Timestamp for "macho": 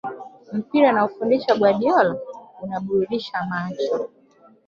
3.49-3.93